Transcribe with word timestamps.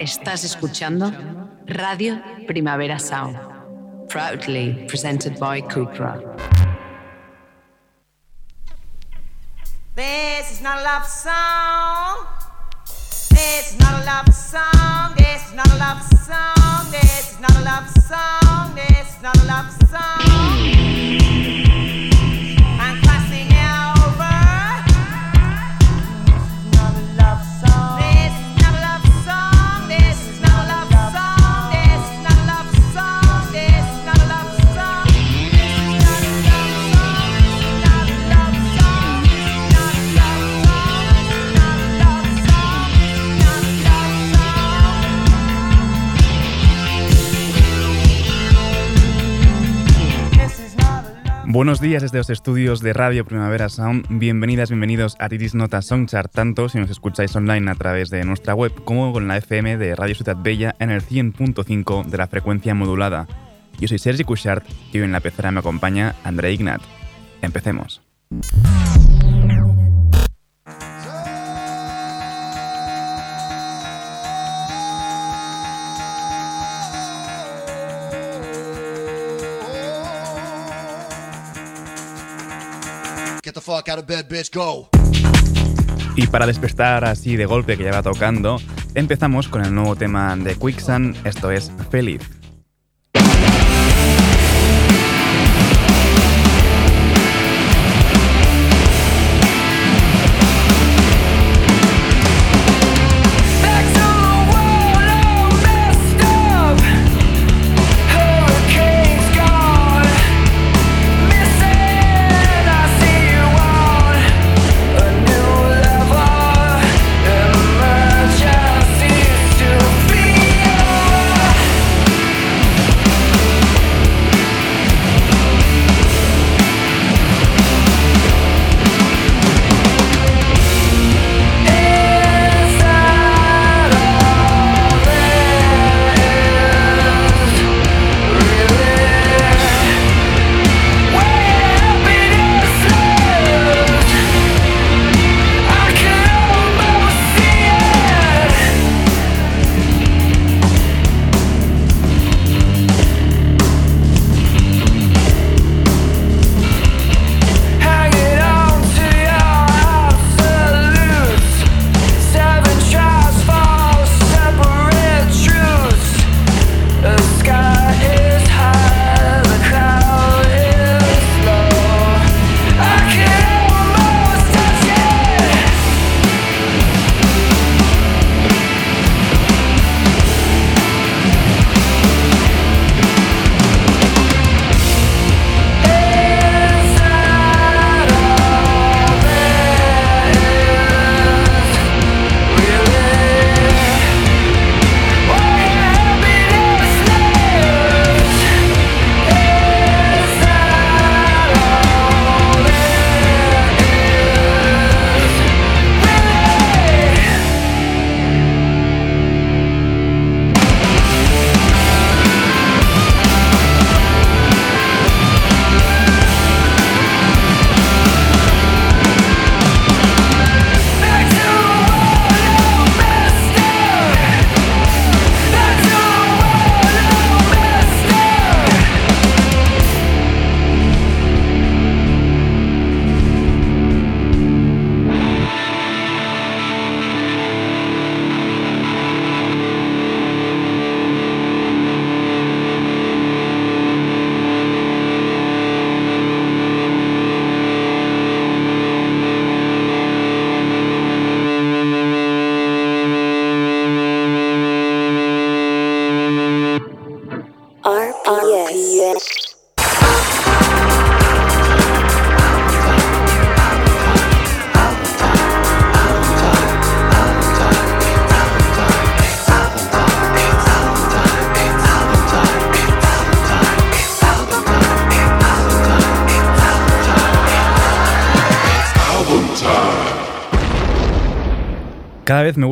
Estás 0.00 0.44
escuchando 0.44 1.12
Radio 1.66 2.22
Primavera 2.46 3.00
Sound, 3.00 3.36
proudly 4.08 4.86
presented 4.86 5.36
by 5.40 5.60
Cupra. 5.60 6.22
This 9.96 10.52
is 10.52 10.62
not 10.62 10.78
a 10.78 10.82
love 10.82 11.04
song. 11.04 12.26
This 13.30 13.72
is 13.72 13.80
not 13.80 14.00
a 14.00 14.04
love 14.04 14.32
song. 14.32 15.14
This 15.16 15.48
is 15.48 15.54
not 15.54 15.66
a 15.66 15.76
love 15.78 16.02
song. 16.02 16.90
This 16.92 17.32
is 17.32 17.40
not 17.40 17.56
a 17.56 17.64
love 17.64 17.90
song. 17.90 18.74
This 18.76 19.16
is 19.16 19.22
not 19.22 19.36
a 19.36 19.46
love 19.46 19.72
song. 19.90 20.17
Buenos 51.50 51.80
días 51.80 52.02
desde 52.02 52.18
los 52.18 52.28
estudios 52.28 52.80
de 52.80 52.92
Radio 52.92 53.24
Primavera 53.24 53.70
Sound. 53.70 54.04
Bienvenidas, 54.10 54.68
bienvenidos 54.68 55.16
a 55.18 55.30
Titis 55.30 55.54
Nota 55.54 55.80
Songchart, 55.80 56.30
tanto 56.30 56.68
si 56.68 56.76
nos 56.76 56.90
escucháis 56.90 57.34
online 57.36 57.70
a 57.70 57.74
través 57.74 58.10
de 58.10 58.22
nuestra 58.24 58.54
web 58.54 58.70
como 58.84 59.14
con 59.14 59.28
la 59.28 59.38
FM 59.38 59.78
de 59.78 59.96
Radio 59.96 60.14
Ciudad 60.14 60.36
Bella 60.38 60.76
en 60.78 60.90
el 60.90 61.00
100.5 61.00 62.04
de 62.04 62.18
la 62.18 62.26
frecuencia 62.26 62.74
modulada. 62.74 63.26
Yo 63.80 63.88
soy 63.88 63.98
Sergi 63.98 64.24
Cushart 64.24 64.62
y 64.92 64.98
hoy 64.98 65.04
en 65.04 65.12
la 65.12 65.20
pecera 65.20 65.50
me 65.50 65.60
acompaña 65.60 66.16
André 66.22 66.52
Ignat. 66.52 66.82
Empecemos. 67.40 68.02
Y 86.14 86.26
para 86.26 86.46
despertar 86.46 87.04
así 87.04 87.36
de 87.36 87.46
golpe 87.46 87.76
que 87.76 87.84
ya 87.84 87.92
va 87.92 88.02
tocando, 88.02 88.60
empezamos 88.94 89.48
con 89.48 89.64
el 89.64 89.74
nuevo 89.74 89.96
tema 89.96 90.36
de 90.36 90.56
Quicksand, 90.56 91.16
esto 91.26 91.50
es 91.50 91.72
Feliz. 91.90 92.37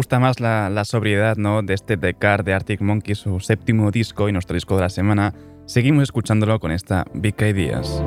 Gusta 0.06 0.20
más 0.20 0.38
la, 0.38 0.84
sobriedad 0.84 1.36
¿no? 1.36 1.62
de 1.62 1.74
este 1.74 1.98
Car 2.14 2.44
de 2.44 2.54
Arctic 2.54 2.80
Monkeys, 2.80 3.18
su 3.18 3.40
séptimo 3.40 3.90
disco 3.90 4.28
y 4.28 4.32
nuestro 4.32 4.54
disco 4.54 4.76
de 4.76 4.82
la 4.82 4.88
semana. 4.88 5.34
Seguimos 5.64 6.04
escuchándolo 6.04 6.60
con 6.60 6.70
esta 6.70 7.04
Big 7.12 7.34
Ideas. 7.42 8.00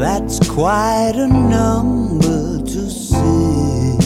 That's 0.00 0.40
quite 0.48 1.18
a 1.18 1.26
number 1.26 2.64
to 2.64 2.88
see. 2.88 3.98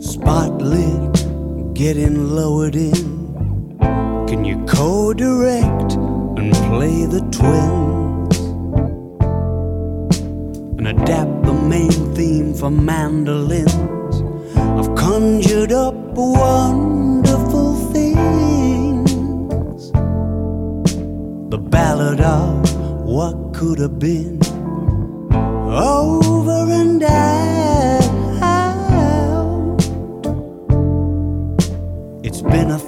spotlit, 0.00 1.24
getting 1.72 2.34
lowered 2.34 2.76
in. 2.76 3.78
Can 4.28 4.44
you 4.44 4.62
co-direct 4.66 5.94
and 6.36 6.52
play 6.68 7.06
the 7.06 7.26
twins? 7.30 8.03
And 10.86 11.00
adapt 11.00 11.44
the 11.44 11.54
main 11.54 12.14
theme 12.14 12.52
for 12.52 12.70
mandolins? 12.70 13.74
I've 14.54 14.94
conjured 14.94 15.72
up 15.72 15.94
wonderful 15.94 17.90
things. 17.90 19.10
The 21.50 21.56
ballad 21.56 22.20
of 22.20 22.74
what 23.06 23.54
could 23.54 23.78
have 23.78 23.98
been 23.98 24.38
over 25.32 26.70
and 26.70 27.02
out. 27.02 28.04
It's 32.22 32.42
been 32.42 32.70
a 32.72 32.78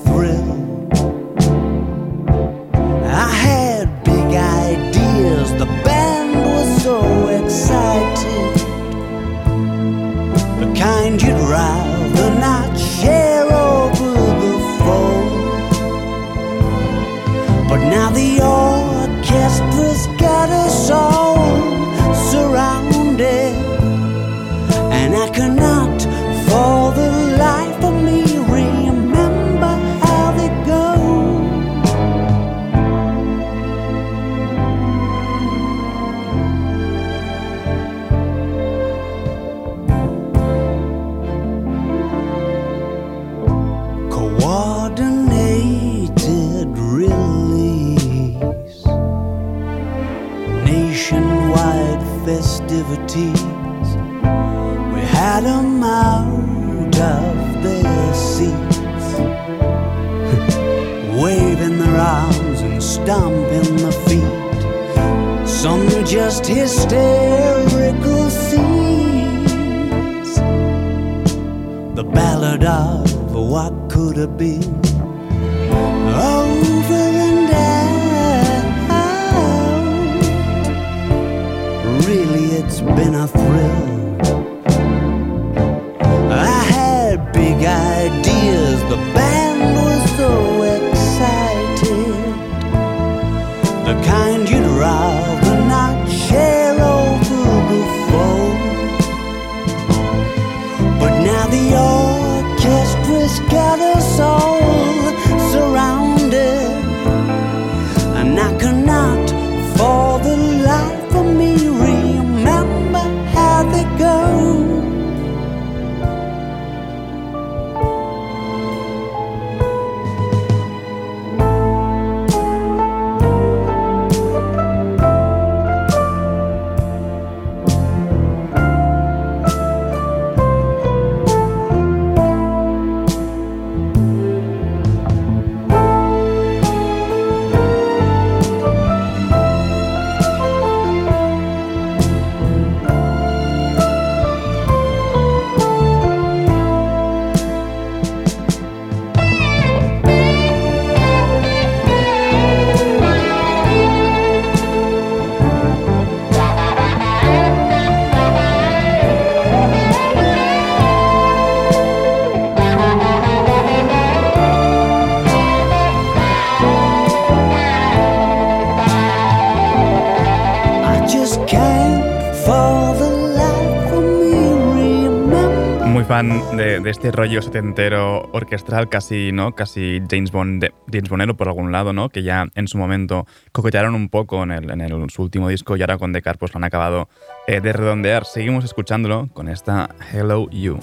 de, 176.87 176.91
este 176.91 177.11
rollo 177.11 177.43
setentero 177.43 178.31
orquestral, 178.33 178.89
casi, 178.89 179.33
¿no? 179.33 179.53
Casi 179.55 180.01
James 180.11 180.31
Bond, 180.31 180.63
de- 180.63 180.73
James 180.93 181.09
Bondero 181.09 181.37
por 181.37 181.49
algún 181.49 181.73
lado, 181.73 181.93
¿no? 181.93 182.09
Que 182.09 182.23
ya 182.23 182.47
en 182.55 182.69
su 182.69 182.79
momento 182.79 183.27
coquetearon 183.53 183.95
un 183.95 184.09
poco 184.09 184.43
en, 184.43 184.53
el, 184.53 184.71
en 184.71 185.11
su 185.11 185.23
último 185.23 185.49
disco 185.49 185.77
y 185.77 185.81
ahora 185.81 185.99
con 185.99 186.13
Decar 186.13 186.39
pues 186.39 186.55
lo 186.55 186.59
han 186.59 186.65
acabado 186.65 187.09
eh, 187.47 187.61
de 187.61 187.73
redondear. 187.73 188.25
Seguimos 188.25 188.65
escuchándolo 188.65 189.29
con 189.33 189.49
esta 189.49 189.95
Hello 190.13 190.49
You. 190.51 190.79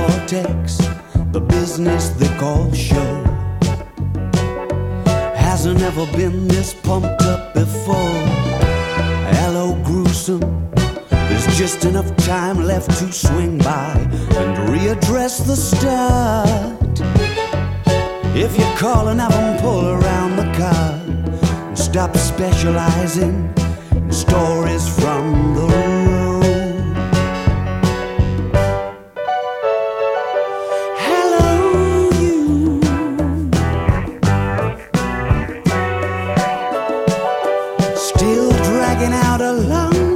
Vortex 0.00 0.76
the 1.32 1.40
business 1.40 2.10
they 2.10 2.28
call 2.38 2.72
show. 2.72 3.12
Hasn't 5.34 5.82
ever 5.82 6.06
been 6.16 6.48
this 6.48 6.74
pumped 6.74 7.22
up 7.22 7.54
before. 7.54 8.20
Hello, 9.38 9.74
gruesome. 9.84 10.70
There's 11.10 11.58
just 11.58 11.84
enough 11.84 12.10
time 12.16 12.64
left 12.64 12.90
to 12.98 13.12
swing 13.12 13.58
by 13.58 13.92
and 14.40 14.52
readdress 14.72 15.46
the 15.46 15.56
start. 15.56 17.00
If 18.34 18.56
you're 18.58 18.76
calling, 18.76 19.18
have 19.18 19.34
'em 19.34 19.58
pull 19.60 19.86
around 19.96 20.36
the 20.36 20.48
car 20.60 20.92
and 21.68 21.78
stop 21.78 22.16
specializing 22.16 23.36
in 23.92 24.12
stories 24.12 24.86
from 25.00 25.49
out 39.08 39.40
alone. 39.40 40.09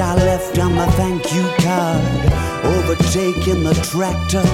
I 0.00 0.14
left 0.14 0.58
on 0.58 0.74
my 0.74 0.86
thank 0.92 1.34
you 1.34 1.42
card. 1.58 2.02
Overtaking 2.64 3.64
the 3.64 3.74
tractor, 3.90 4.44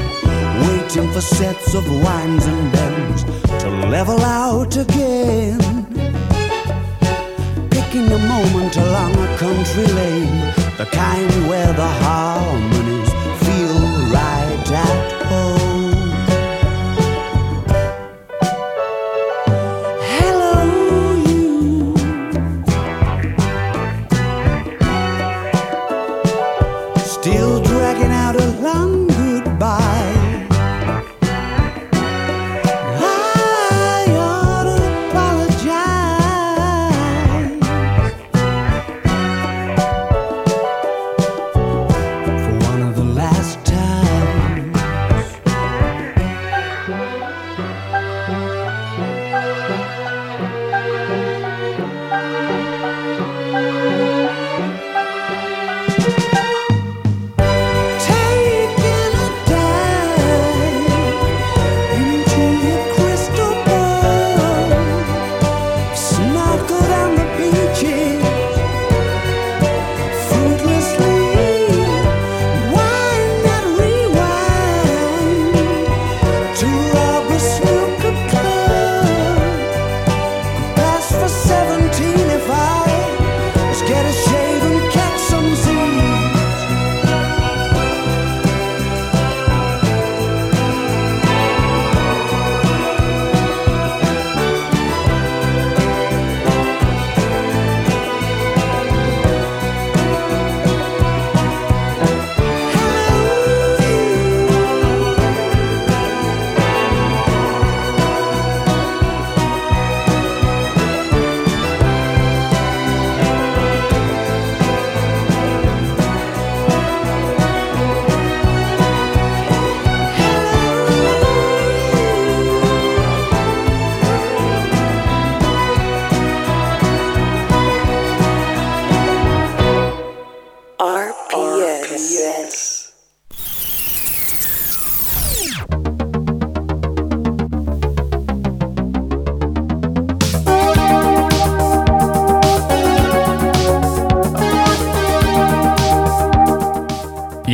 waiting 0.66 1.10
for 1.12 1.20
sets 1.20 1.74
of 1.74 1.84
winds 1.86 2.46
and 2.46 2.72
bends 2.72 3.24
to 3.62 3.68
level 3.88 4.20
out 4.22 4.76
again. 4.76 5.58
Picking 7.70 8.10
a 8.10 8.18
moment 8.18 8.76
along 8.76 9.12
a 9.16 9.36
country 9.36 9.86
lane, 9.86 10.40
the 10.78 10.88
kind 10.90 11.48
where 11.48 11.72
the 11.72 11.88
harmonies 11.88 13.10
feel 13.44 13.80
right 14.12 14.70
at. 14.72 15.13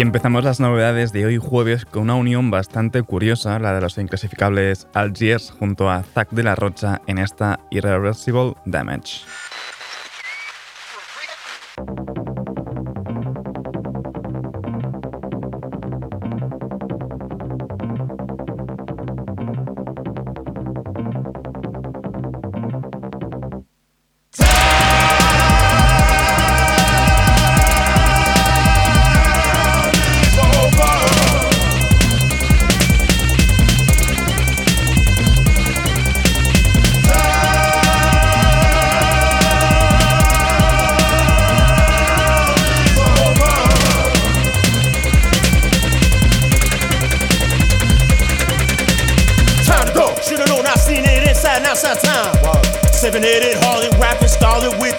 Y 0.01 0.03
empezamos 0.03 0.45
las 0.45 0.61
novedades 0.61 1.13
de 1.13 1.27
hoy 1.27 1.37
jueves 1.37 1.85
con 1.85 2.05
una 2.05 2.15
unión 2.15 2.51
bastante 2.51 3.03
curiosa, 3.03 3.59
la 3.59 3.75
de 3.75 3.83
los 3.83 3.99
inclasificables 3.99 4.89
Algiers 4.95 5.51
junto 5.51 5.91
a 5.91 6.03
Zack 6.03 6.31
de 6.31 6.43
la 6.43 6.55
Rocha 6.55 7.03
en 7.07 7.19
esta 7.19 7.61
Irreversible 7.71 8.55
Damage. 8.65 9.27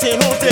Timuti 0.01 0.50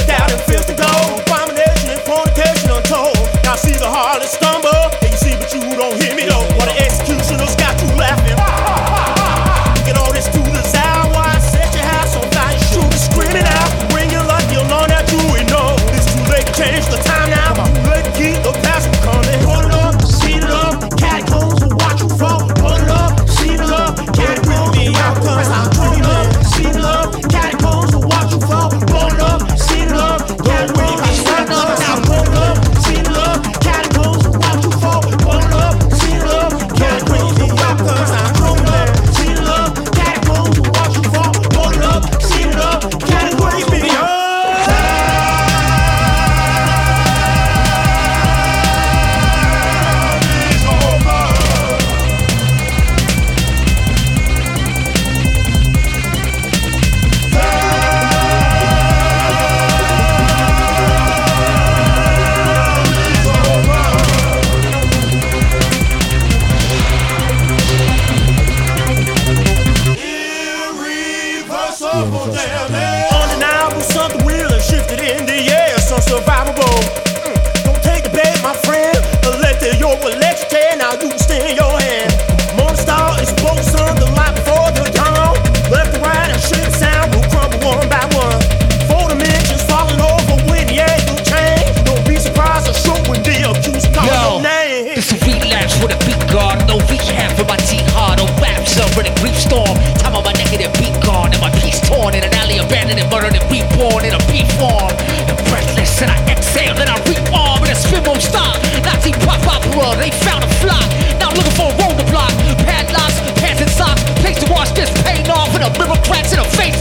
guard, 96.39 96.63
no 96.72 96.79
rehab 96.88 97.36
for 97.36 97.43
my 97.43 97.60
teeth 97.67 97.84
hard, 97.91 98.24
no 98.24 98.25
raps 98.39 98.79
over 98.79 99.03
the 99.03 99.12
grief 99.19 99.36
storm. 99.36 99.75
Time 100.00 100.15
on 100.15 100.24
my 100.24 100.31
negative 100.39 100.72
beat 100.79 100.96
gone, 101.03 101.36
and 101.36 101.41
my 101.43 101.51
peace 101.60 101.84
torn 101.84 102.15
in 102.15 102.24
an 102.24 102.31
alley, 102.39 102.63
abandoned 102.63 103.00
and 103.03 103.10
murdered 103.12 103.36
and 103.36 103.43
reborn 103.51 104.08
in 104.08 104.15
a 104.15 104.22
beat 104.31 104.48
form. 104.55 104.91
And 105.27 105.36
breathless, 105.51 106.00
and 106.00 106.08
I 106.08 106.17
exhale, 106.31 106.79
and 106.79 106.88
I 106.88 106.96
rearm, 107.03 107.60
and 107.60 107.72
the 107.72 107.75
spin 107.75 108.03
won't 108.08 108.24
stop. 108.24 108.55
Nazi 108.88 109.12
pop 109.27 109.43
opera, 109.43 110.00
they 110.00 110.12
found 110.24 110.48
a 110.48 110.51
flock. 110.63 110.88
Now 111.19 111.36
looking 111.36 111.55
for 111.60 111.67
a 111.67 111.75
road 111.84 112.00
to 112.00 112.08
block. 112.08 112.31
Padlocks, 112.63 113.19
pants 113.36 113.60
and 113.60 113.72
socks, 113.72 114.01
place 114.24 114.39
to 114.39 114.48
wash 114.48 114.72
this 114.72 114.89
pain 115.03 115.27
off, 115.27 115.51
and 115.60 115.67
a 115.67 115.72
mirror 115.75 116.00
cracks 116.08 116.31
in 116.31 116.39
a 116.39 116.48
face 116.55 116.78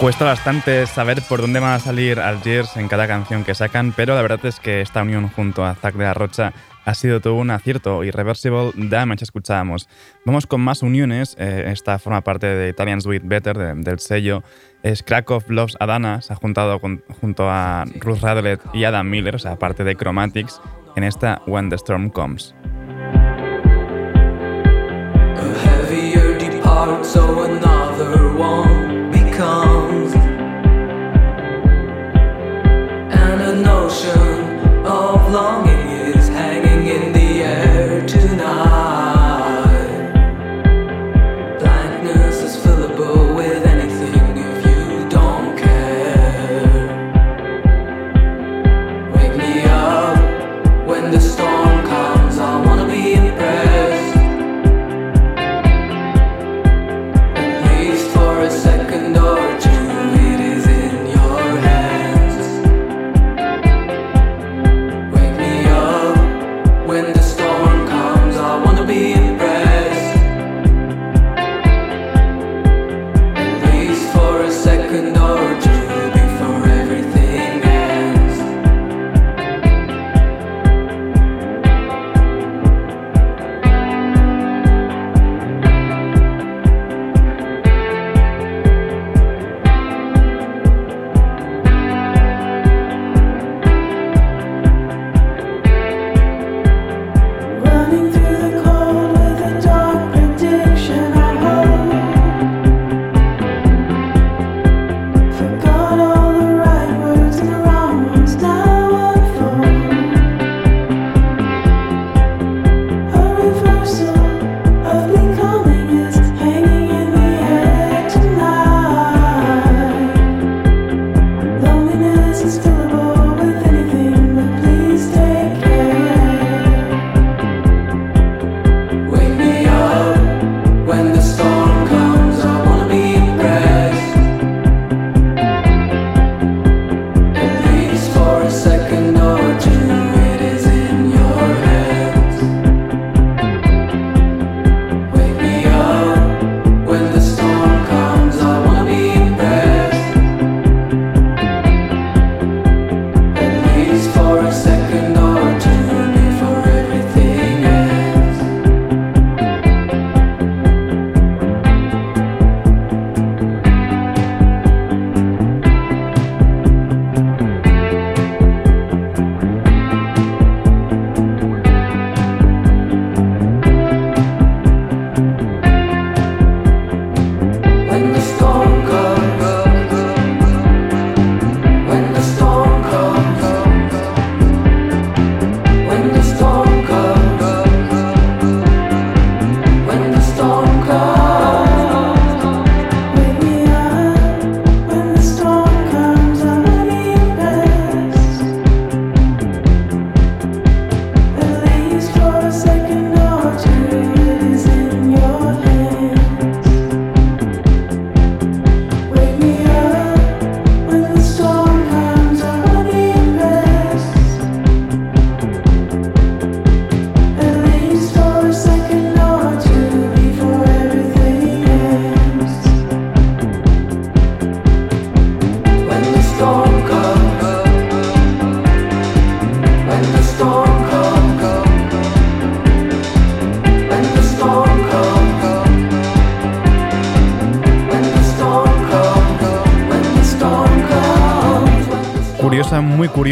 Cuesta 0.00 0.24
bastante 0.24 0.86
saber 0.86 1.20
por 1.28 1.42
dónde 1.42 1.60
van 1.60 1.74
a 1.74 1.78
salir 1.78 2.20
Algiers 2.20 2.76
en 2.78 2.88
cada 2.88 3.06
canción 3.06 3.44
que 3.44 3.54
sacan, 3.54 3.92
pero 3.94 4.14
la 4.14 4.22
verdad 4.22 4.40
es 4.46 4.58
que 4.58 4.80
esta 4.80 5.02
unión 5.02 5.28
junto 5.28 5.62
a 5.62 5.74
Zack 5.74 5.94
de 5.94 6.04
la 6.04 6.14
Rocha 6.14 6.54
ha 6.86 6.94
sido 6.94 7.20
todo 7.20 7.34
un 7.34 7.50
acierto. 7.50 8.02
Irreversible 8.02 8.72
Damage 8.76 9.24
escuchábamos. 9.24 9.90
Vamos 10.24 10.46
con 10.46 10.62
más 10.62 10.82
uniones. 10.82 11.36
eh, 11.38 11.64
esta 11.66 11.98
forma 11.98 12.22
parte 12.22 12.46
de 12.46 12.70
Italians 12.70 13.04
Do 13.04 13.12
It 13.12 13.24
Better, 13.26 13.58
de- 13.58 13.74
del 13.74 13.98
sello. 13.98 14.42
Es 14.82 15.02
Krakow 15.02 15.42
Loves 15.48 15.76
Adana. 15.78 16.22
Se 16.22 16.32
ha 16.32 16.36
juntado 16.36 16.80
con- 16.80 17.04
junto 17.20 17.50
a 17.50 17.84
Ruth 18.00 18.20
Radlett 18.22 18.62
y 18.72 18.84
Adam 18.84 19.06
Miller, 19.06 19.36
o 19.36 19.38
sea, 19.38 19.56
parte 19.58 19.84
de 19.84 19.94
Chromatics, 19.96 20.62
en 20.96 21.04
esta 21.04 21.42
When 21.46 21.68
the 21.68 21.76
Storm 21.76 22.08
Comes. 22.08 22.54
A 25.36 25.42
heavier 25.68 26.38
departs, 26.38 27.08
so 27.12 27.44
another 27.44 28.24
one 28.38 28.69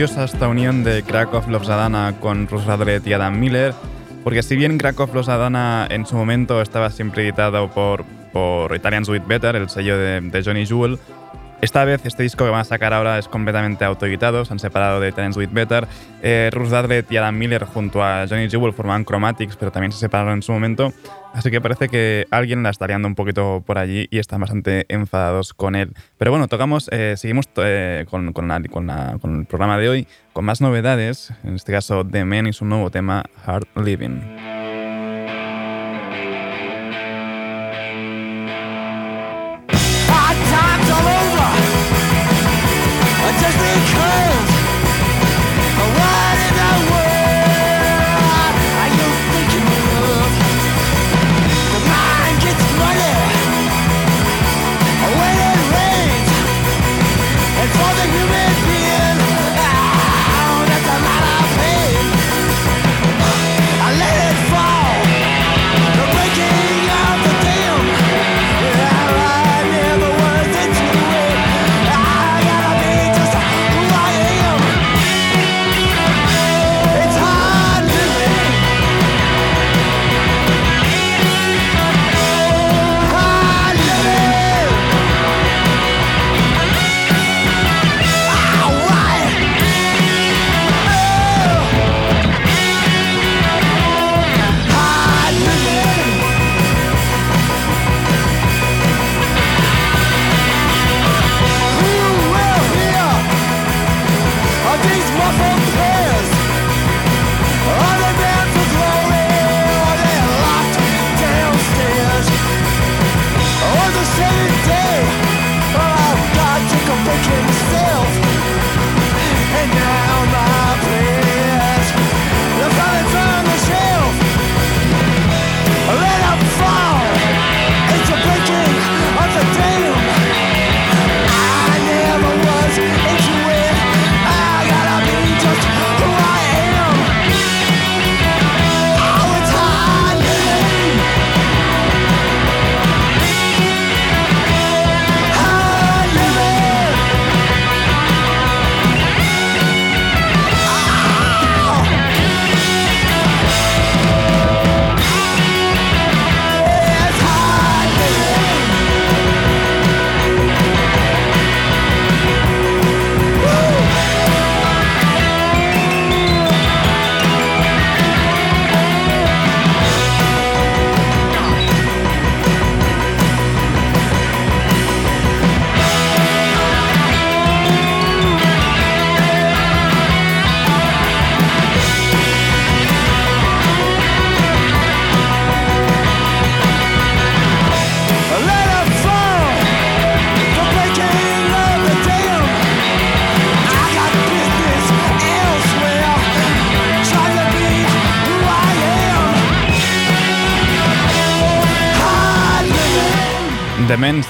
esta 0.05 0.47
unión 0.47 0.85
de 0.85 1.03
Krakow 1.03 1.43
Zadana 1.65 2.15
con 2.21 2.47
Russ 2.47 2.67
Radlett 2.67 3.05
y 3.09 3.13
Adam 3.15 3.41
Miller, 3.41 3.75
porque 4.23 4.45
si 4.45 4.55
bien 4.55 4.79
Krakow 4.79 5.25
Zadana 5.25 5.89
en 5.91 6.07
su 6.07 6.15
momento 6.15 6.63
estaba 6.63 6.91
siempre 6.91 7.25
editado 7.25 7.69
por, 7.69 8.05
por 8.33 8.77
Italian 8.77 9.05
Sweet 9.05 9.27
Better, 9.27 9.57
el 9.57 9.69
sello 9.69 9.99
de, 9.99 10.21
de 10.21 10.43
Johnny 10.45 10.67
Jewel, 10.67 11.01
esta 11.61 11.85
vez, 11.85 12.05
este 12.05 12.23
disco 12.23 12.45
que 12.45 12.51
van 12.51 12.61
a 12.61 12.65
sacar 12.65 12.93
ahora 12.93 13.19
es 13.19 13.27
completamente 13.27 13.85
autoeditado, 13.85 14.45
se 14.45 14.53
han 14.53 14.59
separado 14.59 15.01
de 15.01 15.11
Talents 15.11 15.37
with 15.37 15.51
Better. 15.51 15.89
Eh, 16.23 16.51
Ruth 16.53 16.69
Dadlett 16.69 17.11
y 17.11 17.17
Adam 17.17 17.37
Miller 17.37 17.65
junto 17.65 18.03
a 18.03 18.27
Johnny 18.29 18.49
Jewel 18.49 18.73
formaban 18.73 19.05
Chromatics, 19.05 19.57
pero 19.57 19.73
también 19.73 19.91
se 19.93 19.99
separaron 19.99 20.35
en 20.35 20.43
su 20.43 20.53
momento. 20.53 20.93
Así 21.35 21.51
que 21.51 21.61
parece 21.61 21.89
que 21.89 22.27
alguien 22.31 22.63
la 22.63 22.71
estaría 22.71 22.97
un 22.97 23.15
poquito 23.15 23.63
por 23.67 23.79
allí 23.79 24.07
y 24.11 24.19
están 24.19 24.41
bastante 24.41 24.87
enfadados 24.89 25.53
con 25.53 25.75
él. 25.75 25.93
Pero 26.17 26.31
bueno, 26.31 26.49
tocamos, 26.49 26.89
eh, 26.93 27.15
seguimos 27.17 27.47
eh, 27.57 28.07
con 28.09 28.27
el 28.27 29.47
programa 29.47 29.79
de 29.79 29.89
hoy 29.89 30.07
con 30.33 30.45
más 30.45 30.61
novedades, 30.61 31.33
en 31.43 31.57
este 31.57 31.73
caso 31.73 32.05
The 32.05 32.25
Men 32.25 32.47
y 32.47 32.53
su 32.53 32.65
nuevo 32.65 32.91
tema 32.91 33.25
Hard 33.45 33.67
Living. 33.75 34.58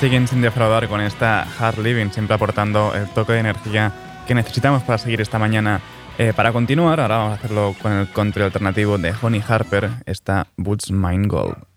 Siguen 0.08 0.26
sin 0.26 0.40
defraudar 0.40 0.88
con 0.88 1.02
esta 1.02 1.46
hard 1.58 1.80
living, 1.80 2.08
siempre 2.08 2.34
aportando 2.34 2.94
el 2.94 3.06
toque 3.10 3.34
de 3.34 3.40
energía 3.40 3.92
que 4.26 4.34
necesitamos 4.34 4.82
para 4.82 4.96
seguir 4.96 5.20
esta 5.20 5.38
mañana. 5.38 5.82
Eh, 6.16 6.32
para 6.34 6.50
continuar, 6.50 6.98
ahora 6.98 7.18
vamos 7.18 7.32
a 7.32 7.34
hacerlo 7.34 7.74
con 7.82 7.92
el 7.92 8.08
country 8.08 8.42
alternativo 8.42 8.96
de 8.96 9.12
Honey 9.20 9.44
Harper, 9.46 9.90
esta 10.06 10.46
Boots 10.56 10.92
Mind 10.92 11.26
Gold. 11.26 11.67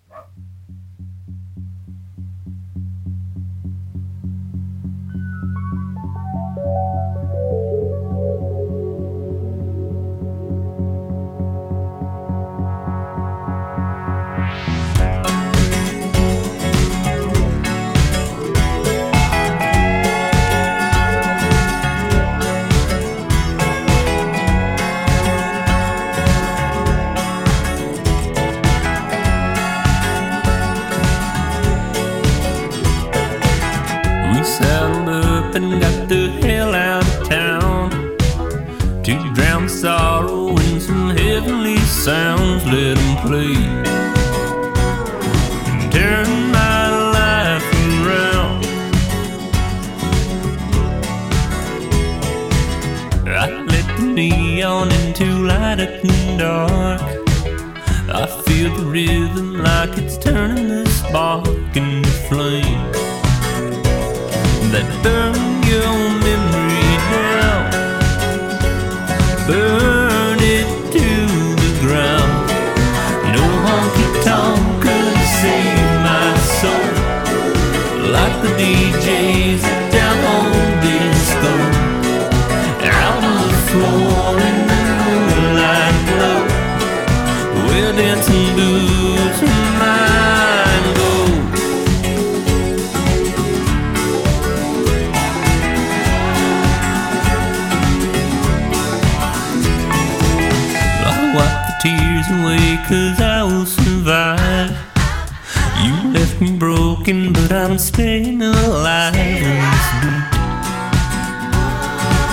broken, 106.50 107.32
but 107.34 107.52
I'm 107.52 107.78
staying 107.78 108.42
alive. 108.42 109.14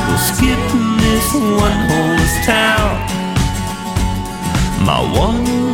We're 0.08 0.18
skipping 0.18 0.96
this 0.96 1.34
one 1.34 1.78
horse 1.90 2.46
town, 2.46 3.04
my 4.86 5.00
one 5.14 5.67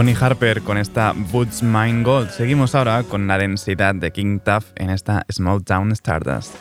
Honey 0.00 0.16
Harper 0.18 0.62
con 0.62 0.78
esta 0.78 1.12
Boots 1.14 1.62
Mine 1.62 2.02
Gold. 2.02 2.30
Seguimos 2.30 2.74
ahora 2.74 3.02
con 3.02 3.26
la 3.26 3.36
densidad 3.36 3.94
de 3.94 4.10
King 4.10 4.38
Tuff 4.38 4.64
en 4.76 4.88
esta 4.88 5.26
Small 5.28 5.62
Town 5.62 5.92
Stardust. 5.92 6.54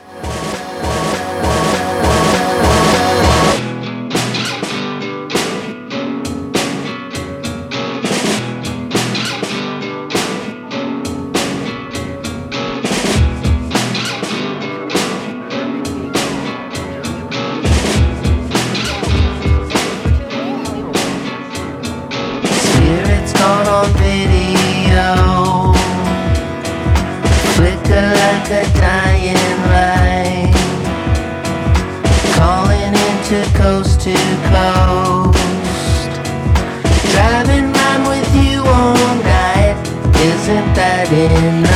in 41.12 41.69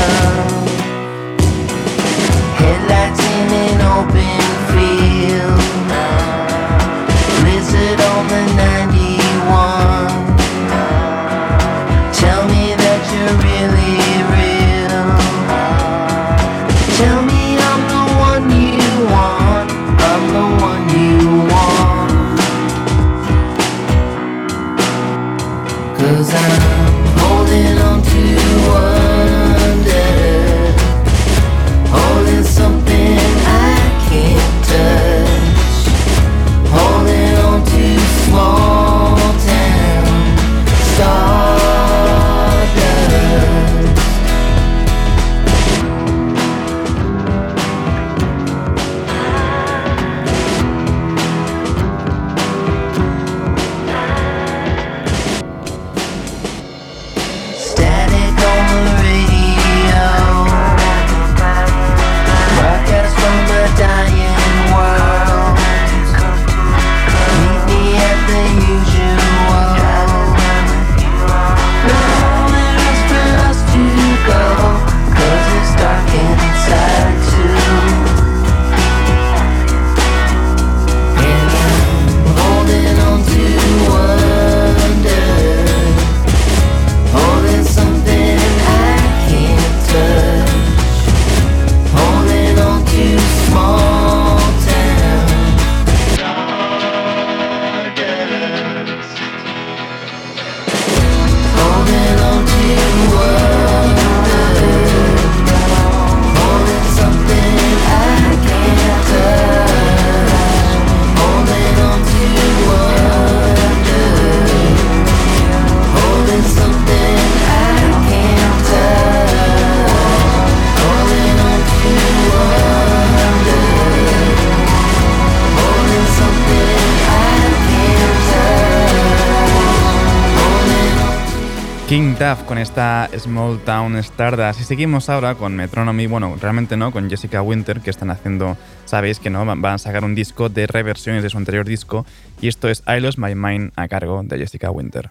Duff 132.33 132.43
con 132.45 132.57
esta 132.57 133.09
Small 133.17 133.59
Town 133.59 133.95
Stardust. 133.97 134.61
Y 134.61 134.63
seguimos 134.63 135.09
ahora 135.09 135.35
con 135.35 135.55
Metronomy, 135.55 136.07
bueno, 136.07 136.35
realmente 136.41 136.75
no, 136.75 136.91
con 136.91 137.09
Jessica 137.09 137.41
Winter, 137.41 137.81
que 137.81 137.89
están 137.89 138.09
haciendo, 138.09 138.57
sabéis 138.85 139.19
que 139.19 139.29
no, 139.29 139.45
van 139.45 139.65
a 139.65 139.77
sacar 139.77 140.03
un 140.03 140.15
disco 140.15 140.49
de 140.49 140.65
reversiones 140.65 141.21
de 141.21 141.29
su 141.29 141.37
anterior 141.37 141.65
disco. 141.65 142.05
Y 142.41 142.47
esto 142.47 142.69
es 142.69 142.81
I 142.87 142.99
Lost 143.01 143.19
My 143.19 143.35
Mind 143.35 143.71
a 143.75 143.87
cargo 143.87 144.23
de 144.23 144.37
Jessica 144.37 144.71
Winter. 144.71 145.09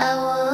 I. 0.00 0.47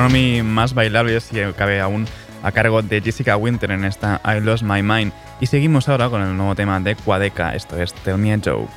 Más 0.00 0.72
bailables, 0.72 1.24
si 1.24 1.36
cabe 1.58 1.78
aún, 1.78 2.06
a 2.42 2.52
cargo 2.52 2.80
de 2.80 3.02
Jessica 3.02 3.36
Winter 3.36 3.70
en 3.70 3.84
esta 3.84 4.18
I 4.24 4.40
Lost 4.40 4.62
My 4.62 4.82
Mind. 4.82 5.12
Y 5.42 5.46
seguimos 5.46 5.90
ahora 5.90 6.08
con 6.08 6.22
el 6.22 6.34
nuevo 6.38 6.54
tema 6.54 6.80
de 6.80 6.96
Quadeca, 6.96 7.54
esto 7.54 7.76
es 7.80 7.92
Tell 7.92 8.16
Me 8.16 8.32
a 8.32 8.38
Joke. 8.42 8.70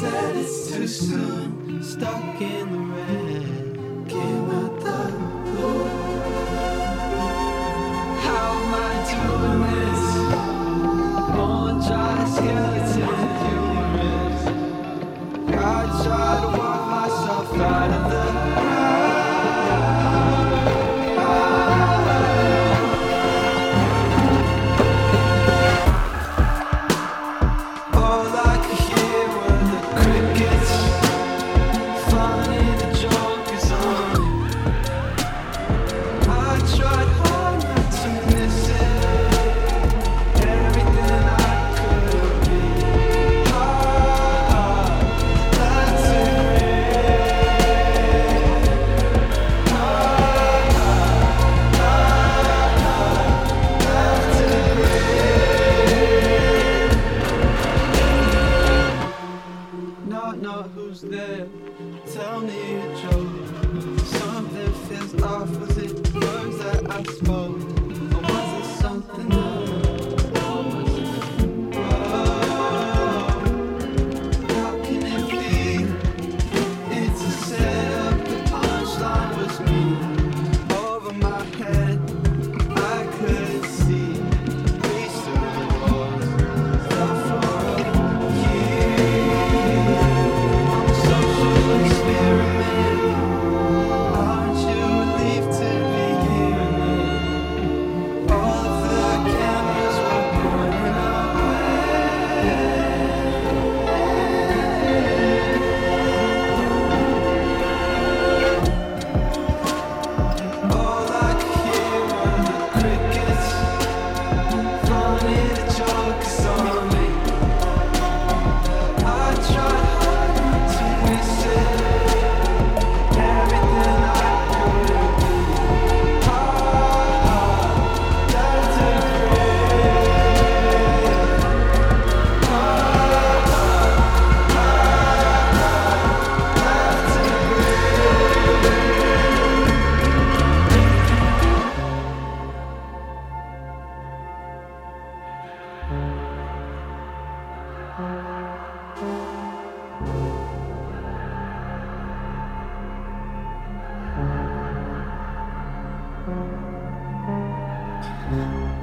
said 0.00 0.34
it's 0.34 0.70
too 0.70 0.88
soon. 0.88 1.82
Stuck 1.84 2.40
in 2.40 2.72
the 2.72 2.78
red. 2.96 4.08
Came 4.08 4.50
out 4.50 4.69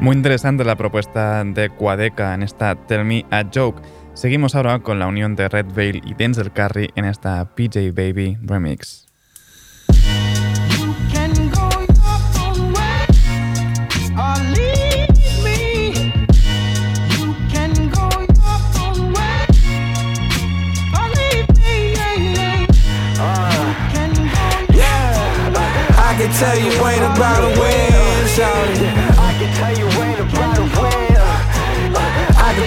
Muy 0.07 0.15
interesante 0.15 0.63
la 0.63 0.77
propuesta 0.77 1.43
de 1.43 1.69
Quadeca 1.69 2.33
en 2.33 2.41
esta 2.41 2.75
Tell 2.75 3.03
Me 3.03 3.25
a 3.29 3.43
Joke. 3.53 3.81
Seguimos 4.13 4.55
ahora 4.55 4.79
con 4.79 4.99
la 4.99 5.07
unión 5.07 5.35
de 5.35 5.49
Red 5.49 5.65
Veil 5.75 6.01
y 6.05 6.13
Denzel 6.13 6.49
Curry 6.53 6.91
en 6.95 7.03
esta 7.03 7.43
PJ 7.53 7.91
Baby 7.93 8.37
remix. 8.41 9.05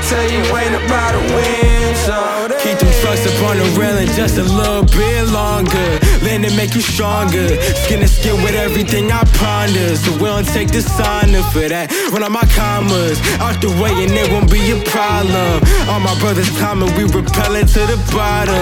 tell 0.09 0.25
you 0.31 0.41
ain't 0.57 0.75
about 0.85 1.13
to 1.13 1.23
win, 1.35 1.95
Keep 2.61 2.79
them 2.79 2.93
trucks 3.01 3.27
up 3.27 3.49
on 3.49 3.59
the 3.59 3.65
railing 3.79 4.09
just 4.09 4.39
a 4.39 4.43
little 4.43 4.85
bit 4.85 5.29
longer 5.29 6.00
discipline 6.31 6.51
to 6.51 6.57
make 6.57 6.75
you 6.75 6.81
stronger. 6.81 7.49
Skin 7.85 8.01
to 8.01 8.09
skin 8.09 8.43
with 8.43 8.55
everything 8.55 9.11
I 9.11 9.25
ponder. 9.39 9.97
So 9.97 10.13
we 10.15 10.25
don't 10.25 10.47
take 10.47 10.71
dishonor 10.71 11.43
for 11.53 11.69
that. 11.69 11.91
Run 12.13 12.23
out 12.23 12.33
my 12.33 12.47
commas 12.55 13.19
out 13.41 13.61
the 13.61 13.69
way 13.81 13.91
and 13.91 14.13
it 14.13 14.31
won't 14.33 14.51
be 14.51 14.61
a 14.71 14.79
problem. 14.91 15.63
All 15.89 16.01
my 16.01 16.15
brothers 16.21 16.49
climbing, 16.59 16.95
we 16.97 17.05
repelling 17.05 17.67
to 17.67 17.81
the 17.87 17.99
bottom. 18.13 18.55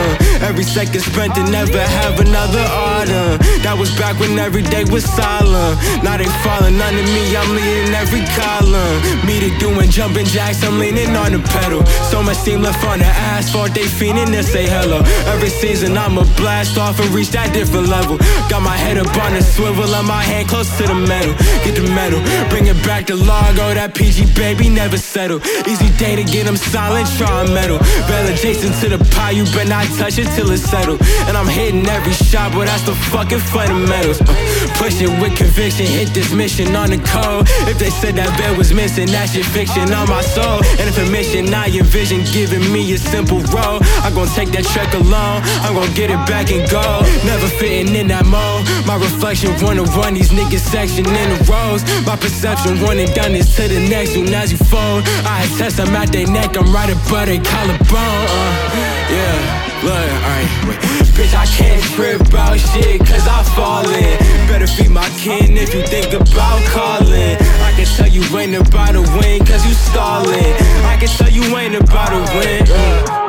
Every 0.43 0.65
second 0.65 1.01
spent 1.01 1.35
to 1.37 1.43
never 1.51 1.81
have 1.81 2.21
another 2.21 2.65
order. 2.65 3.39
That 3.63 3.77
was 3.79 3.91
back 3.99 4.19
when 4.21 4.39
every 4.39 4.63
day 4.63 4.85
was 4.85 5.05
solemn. 5.05 5.77
Now 6.03 6.17
they 6.17 6.29
falling 6.45 6.81
under 6.81 7.07
me, 7.15 7.37
I'm 7.37 7.51
leading 7.55 7.95
every 7.95 8.25
column. 8.39 9.27
Me 9.27 9.41
to 9.41 9.51
doing 9.59 9.91
jumping 9.91 10.27
jacks, 10.27 10.65
I'm 10.65 10.79
leaning 10.79 11.15
on 11.17 11.33
the 11.33 11.41
pedal. 11.41 11.85
So 12.11 12.23
much 12.23 12.39
steam 12.39 12.63
left 12.63 12.85
on 12.85 12.99
the 12.99 13.11
asphalt, 13.35 13.75
they 13.75 13.85
fiending 13.85 14.33
to 14.33 14.43
say 14.43 14.67
hello. 14.67 15.03
Every 15.27 15.51
season 15.51 15.97
I'ma 15.97 16.25
blast 16.37 16.79
off 16.79 17.01
and 17.01 17.11
reach 17.11 17.31
that 17.31 17.53
different 17.59 17.89
level. 17.89 18.17
Got 18.49 18.63
my 18.63 18.77
head 18.77 18.99
up 18.99 19.11
on 19.19 19.35
a 19.35 19.43
swivel 19.43 19.91
and 19.93 20.07
my 20.07 20.23
hand 20.23 20.49
close 20.49 20.71
to 20.79 20.85
the 20.87 20.95
metal. 20.95 21.35
Get 21.67 21.75
the 21.75 21.91
metal, 21.91 22.23
bring 22.51 22.67
it 22.71 22.79
back 22.87 23.07
to 23.11 23.17
Largo, 23.17 23.75
that 23.75 23.97
PG 23.99 24.31
baby 24.39 24.69
never 24.69 24.97
settle. 24.97 25.43
Easy 25.67 25.91
day 25.99 26.15
to 26.15 26.23
get 26.23 26.47
them 26.47 26.57
silent, 26.57 27.11
try 27.19 27.43
metal. 27.51 27.79
Bell 28.07 28.31
adjacent 28.31 28.79
to 28.79 28.87
the 28.95 29.01
pie, 29.11 29.33
you 29.33 29.43
better 29.51 29.75
not 29.75 29.87
touch 29.99 30.19
it 30.23 30.31
till 30.39 30.49
it's 30.55 30.63
settled. 30.63 31.03
And 31.27 31.35
I'm 31.37 31.51
hitting 31.51 31.85
every 31.89 32.13
shot, 32.15 32.55
but 32.55 32.71
that's 32.71 32.87
the 32.87 32.95
fucking 33.11 33.43
fundamentals. 33.51 34.23
Uh, 34.23 34.31
push 34.79 35.03
it 35.03 35.11
with 35.19 35.35
conviction, 35.35 35.87
hit 35.87 36.15
this 36.15 36.31
mission 36.33 36.77
on 36.77 36.91
the 36.95 37.03
code. 37.11 37.43
If 37.67 37.83
they 37.83 37.91
said 37.91 38.15
that 38.23 38.31
bed 38.39 38.57
was 38.57 38.73
missing, 38.73 39.11
that's 39.11 39.35
your 39.35 39.45
fiction 39.51 39.91
on 39.93 40.07
my 40.09 40.23
soul. 40.23 40.63
And 40.79 40.87
if 40.87 40.97
a 41.03 41.11
mission 41.11 41.53
I 41.53 41.67
envision 41.75 42.23
giving 42.31 42.63
me 42.71 42.87
a 42.95 42.99
simple 42.99 43.43
role, 43.51 43.83
I'm 44.07 44.15
gonna 44.15 44.31
take 44.31 44.55
that 44.55 44.63
trek 44.71 44.95
alone. 44.95 45.43
I'm 45.67 45.75
gonna 45.75 45.91
get 45.99 46.15
it 46.15 46.23
back 46.31 46.55
and 46.55 46.63
go. 46.71 47.03
Never 47.27 47.48
fitting 47.49 47.95
in 47.95 48.09
that 48.09 48.27
mold. 48.27 48.69
My 48.87 48.97
reflection 48.97 49.55
wanna 49.63 49.85
run 49.97 50.15
these 50.15 50.31
niggas 50.31 50.65
section 50.65 51.07
in 51.07 51.29
the 51.33 51.39
rows. 51.49 51.83
My 52.07 52.17
perception 52.17 52.81
running 52.81 53.11
down 53.13 53.33
this 53.33 53.57
to 53.57 53.69
the 53.69 53.81
next 53.89 54.13
soon 54.13 54.33
as 54.35 54.53
you 54.53 54.59
fold. 54.59 55.05
I 55.25 55.47
test 55.57 55.77
them 55.77 55.95
at 55.97 56.13
their 56.13 56.27
neck, 56.27 56.57
I'm 56.57 56.73
right 56.73 56.91
above 56.91 57.27
their 57.27 57.43
collarbone. 57.43 58.23
Uh, 58.29 59.11
yeah. 59.11 59.69
Look, 59.83 59.95
alright. 59.95 60.99
Bitch, 61.15 61.35
I 61.35 61.47
can't 61.47 61.83
trip 61.95 62.21
about 62.21 62.59
shit, 62.59 63.01
cause 63.01 63.27
I 63.27 63.43
fall 63.55 63.89
in. 63.89 64.19
Better 64.49 64.67
feed 64.67 64.91
my 64.91 65.09
kin 65.19 65.57
if 65.57 65.75
you 65.75 65.83
think 65.87 66.13
about 66.13 66.63
calling. 66.67 67.37
I 67.63 67.73
can 67.77 67.87
tell 67.87 68.09
you 68.09 68.23
ain't 68.37 68.55
about 68.55 68.93
to 68.93 69.03
win, 69.19 69.45
cause 69.45 69.65
you 69.67 69.75
stalling. 69.75 70.55
I 70.85 70.97
can 70.99 71.09
tell 71.09 71.31
you 71.31 71.45
ain't 71.57 71.75
about 71.77 72.11
to 72.11 72.39
win. 72.39 72.67
Uh. 72.71 73.28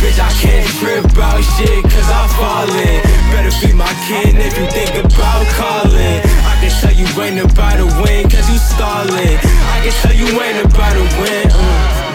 Bitch, 0.00 0.18
I 0.18 0.30
can't 0.40 0.66
trip 0.78 1.04
about 1.04 1.42
shit, 1.56 1.82
cause 1.84 2.08
I 2.10 2.26
fall 2.36 2.70
in. 2.70 3.02
Better 3.32 3.50
feed 3.50 3.74
my 3.74 3.92
kin 4.06 4.36
if 4.36 4.58
you 4.58 4.66
think 4.70 4.92
about 4.98 5.46
calling. 5.54 6.20
I 6.44 6.54
can 6.60 6.70
tell 6.80 6.92
you 6.92 7.06
ain't 7.22 7.40
about 7.40 7.76
to 7.76 7.86
win, 8.02 8.28
cause 8.28 8.48
you 8.50 8.58
stalling. 8.58 9.38
I 9.72 9.80
can 9.82 9.92
tell 10.02 10.14
you 10.14 10.28
ain't 10.40 10.66
about 10.66 10.92
to 10.92 11.04
win. 11.20 11.50
Uh. 11.50 12.11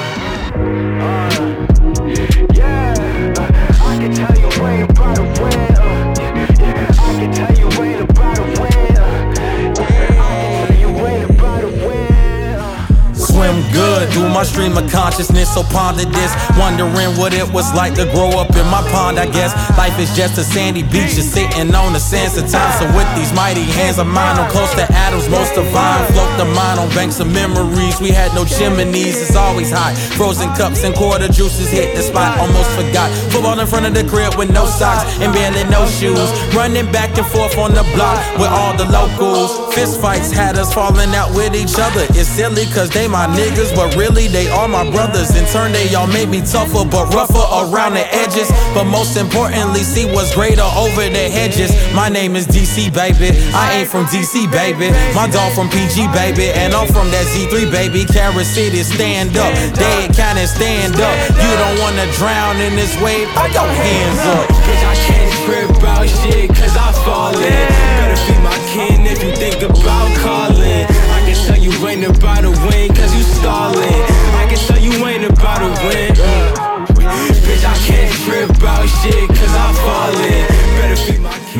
Good 13.97 14.13
through 14.13 14.29
my 14.29 14.43
stream 14.43 14.77
of 14.77 14.85
consciousness, 14.91 15.49
so 15.57 15.63
ponder 15.73 16.05
this. 16.05 16.29
Wondering 16.53 17.17
what 17.17 17.33
it 17.33 17.49
was 17.49 17.65
like 17.73 17.95
to 17.95 18.05
grow 18.13 18.29
up 18.37 18.53
in 18.53 18.67
my 18.69 18.85
pond, 18.93 19.17
I 19.17 19.25
guess. 19.25 19.57
Life 19.73 19.97
is 19.97 20.13
just 20.15 20.37
a 20.37 20.43
sandy 20.43 20.83
beach, 20.83 21.17
just 21.17 21.33
sitting 21.33 21.73
on 21.73 21.93
the 21.93 21.99
sands 21.99 22.37
of 22.37 22.45
time. 22.45 22.69
So, 22.77 22.85
with 22.93 23.09
these 23.17 23.33
mighty 23.33 23.65
hands 23.65 23.97
of 23.97 24.05
mine, 24.05 24.37
I'm 24.37 24.51
close 24.51 24.69
to 24.75 24.85
atoms, 24.93 25.27
most 25.29 25.55
divine. 25.55 26.05
Float 26.13 26.29
the 26.37 26.45
mind 26.53 26.79
on 26.79 26.89
banks 26.93 27.19
of 27.19 27.33
memories. 27.33 27.99
We 27.99 28.11
had 28.13 28.29
no 28.35 28.45
chimneys, 28.45 29.17
it's 29.17 29.35
always 29.35 29.71
hot. 29.71 29.97
Frozen 30.13 30.53
cups 30.53 30.83
and 30.83 30.93
quarter 30.93 31.27
juices 31.27 31.71
hit 31.71 31.95
the 31.95 32.03
spot, 32.03 32.37
almost 32.37 32.69
forgot. 32.77 33.09
Football 33.33 33.59
in 33.59 33.65
front 33.65 33.87
of 33.87 33.95
the 33.95 34.05
crib 34.05 34.37
with 34.37 34.53
no 34.53 34.67
socks 34.67 35.09
and 35.25 35.33
barely 35.33 35.63
no 35.73 35.89
shoes. 35.89 36.29
Running 36.53 36.85
back 36.91 37.17
and 37.17 37.25
forth 37.33 37.57
on 37.57 37.73
the 37.73 37.81
block 37.97 38.21
with 38.37 38.53
all 38.53 38.77
the 38.77 38.85
locals. 38.93 39.73
Fist 39.73 39.99
fights 39.99 40.29
had 40.29 40.55
us 40.55 40.71
falling 40.71 41.15
out 41.17 41.33
with 41.33 41.55
each 41.55 41.81
other. 41.81 42.05
It's 42.13 42.29
silly 42.29 42.69
cause 42.69 42.91
they 42.91 43.07
my 43.07 43.25
niggas, 43.33 43.73
but 43.73 43.86
really 43.95 44.27
they 44.27 44.49
are 44.49 44.67
my 44.67 44.89
brothers. 44.89 45.35
In 45.35 45.45
turn, 45.47 45.71
they 45.71 45.93
all 45.95 46.07
made 46.07 46.29
me 46.29 46.41
tougher, 46.41 46.83
but 46.83 47.13
rougher 47.13 47.45
around 47.53 47.93
the 47.93 48.05
edges. 48.13 48.49
But 48.73 48.85
most 48.85 49.17
importantly, 49.17 49.83
see 49.83 50.05
what's 50.05 50.33
greater 50.33 50.67
over 50.75 51.07
the 51.07 51.29
hedges. 51.29 51.71
My 51.93 52.09
name 52.09 52.35
is 52.35 52.47
DC, 52.47 52.93
baby. 52.93 53.37
I 53.53 53.79
ain't 53.79 53.89
from 53.89 54.05
DC, 54.05 54.51
baby. 54.51 54.91
My 55.13 55.29
dog 55.29 55.53
from 55.53 55.69
PG, 55.69 56.07
baby. 56.13 56.49
And 56.51 56.73
I'm 56.73 56.87
from 56.87 57.09
that 57.11 57.25
Z3, 57.31 57.71
baby. 57.71 58.05
Carrot 58.05 58.45
City, 58.45 58.83
stand 58.83 59.37
up. 59.37 59.53
Dead 59.77 60.13
cannon, 60.15 60.47
stand 60.47 60.95
up. 60.99 61.15
You 61.37 61.51
don't 61.61 61.77
wanna 61.79 62.05
drown 62.17 62.57
in 62.57 62.75
this 62.75 62.93
wave, 63.01 63.29
throw 63.33 63.47
your 63.47 63.69
hands 63.69 64.21
up. 64.25 64.45
Bitch, 64.65 64.83
I 64.83 64.95
can't 65.05 65.31
trip 65.45 65.69
about 65.77 66.07
shit, 66.07 66.49
cause 66.49 66.75
I 66.75 66.91
fall 67.05 67.35
in. 67.37 67.67
Better 67.99 68.19
feed 68.25 68.41
my 68.43 68.57
kin 68.71 69.05
if 69.05 69.23
you 69.23 69.31
think 69.35 69.61
about 69.63 70.09
calling. 70.19 70.85
I 70.85 71.19
can 71.25 71.37
tell 71.45 71.57
you 71.57 71.71
ain't 71.87 72.05
about 72.05 72.41
to 72.41 72.51
win, 72.67 72.93
cause 72.93 73.16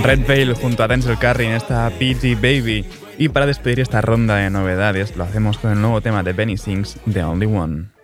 Red 0.04 0.26
Veil 0.26 0.54
junto 0.54 0.84
a 0.84 0.88
Denzel 0.88 1.18
Curry 1.18 1.46
en 1.46 1.54
esta 1.54 1.90
PG 1.90 2.36
Baby. 2.36 2.86
Y 3.18 3.30
para 3.30 3.46
despedir 3.46 3.80
esta 3.80 4.02
ronda 4.02 4.36
de 4.36 4.50
novedades, 4.50 5.16
lo 5.16 5.24
hacemos 5.24 5.58
con 5.58 5.72
el 5.72 5.82
nuevo 5.82 6.02
tema 6.02 6.24
de 6.24 6.34
Benny 6.34 6.58
Sings, 6.58 6.98
The 7.12 7.24
Only 7.24 7.46
One. 7.48 7.97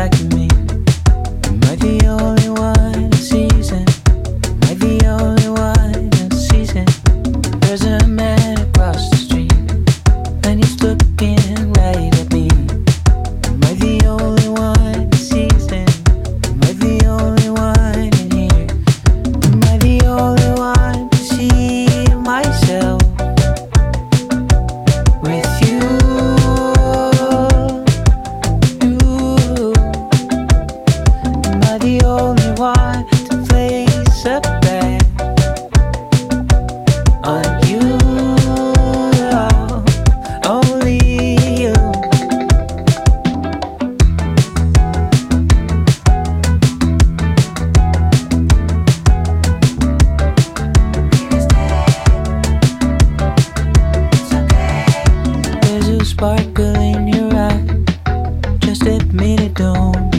second 0.00 0.29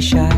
shy. 0.02 0.30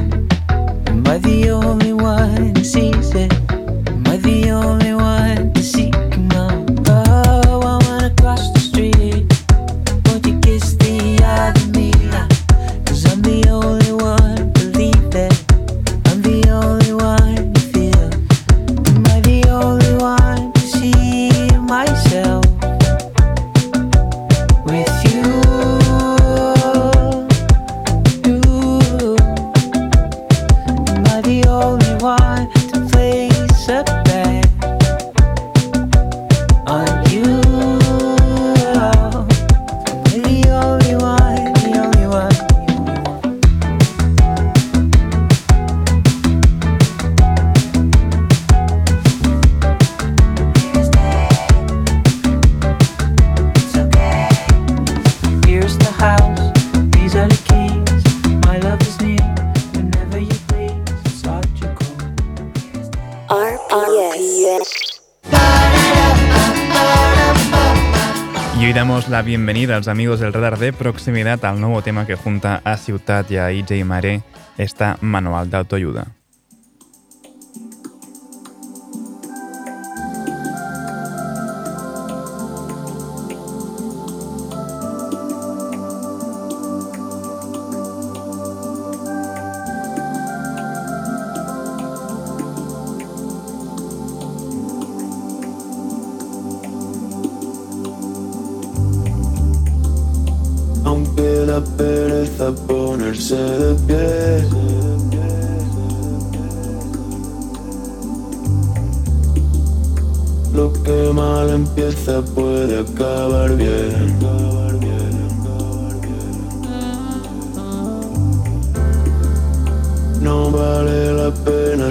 Bienvenida 69.34 69.81
amigos 69.88 70.19
del 70.19 70.31
radar 70.31 70.59
de 70.59 70.71
proximidad 70.73 71.43
al 71.43 71.59
nuevo 71.59 71.81
tema 71.81 72.05
que 72.05 72.13
junta 72.13 72.61
a 72.63 72.77
Ciutat 72.77 73.31
y 73.31 73.38
a 73.38 73.49
EJ 73.49 73.84
Maré, 73.84 74.21
esta 74.59 74.99
manual 75.01 75.49
de 75.49 75.57
autoayuda. 75.57 76.22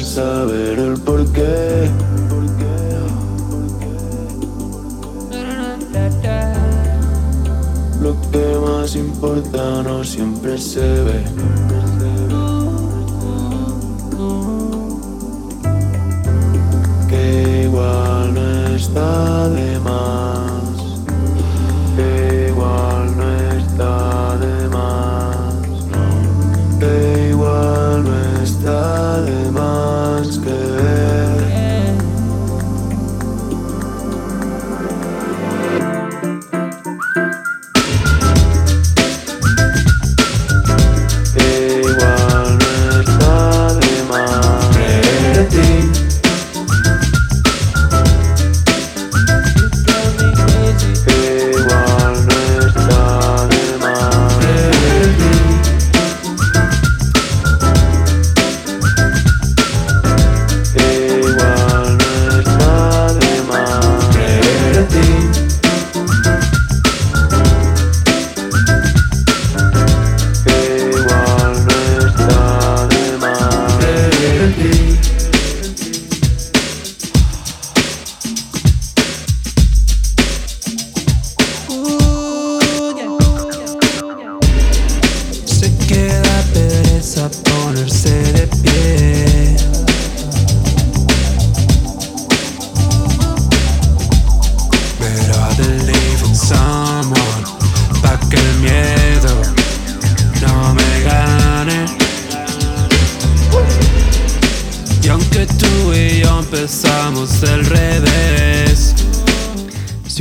Saber 0.01 0.79
el 0.79 1.01
porqué. 1.01 1.91
Lo 8.01 8.21
que 8.31 8.59
más 8.67 8.97
importa 8.97 9.83
no 9.83 10.03
siempre 10.03 10.59
se 10.59 10.81
ve. 10.81 11.25
Que 17.09 17.63
igual 17.65 18.35
no 18.35 18.67
está 18.75 19.49
de 19.51 19.72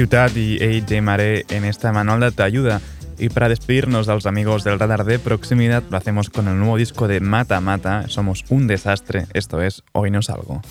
Ciutat 0.01 0.35
y 0.35 0.57
AJ 0.63 0.99
Maré 1.03 1.45
en 1.49 1.63
esta 1.63 1.93
manual 1.93 2.21
de 2.21 2.25
autoayuda. 2.25 2.81
Y 3.19 3.29
para 3.29 3.49
despedirnos 3.49 4.07
de 4.07 4.15
los 4.15 4.25
amigos 4.25 4.63
del 4.63 4.79
radar 4.79 5.03
de 5.03 5.19
proximidad, 5.19 5.83
lo 5.91 5.95
hacemos 5.95 6.31
con 6.31 6.47
el 6.47 6.57
nuevo 6.57 6.75
disco 6.75 7.07
de 7.07 7.19
Mata 7.19 7.61
Mata. 7.61 8.05
Somos 8.07 8.43
un 8.49 8.65
desastre. 8.65 9.27
Esto 9.35 9.61
es 9.61 9.83
Hoy 9.91 10.09
no 10.09 10.23
salgo. 10.23 10.63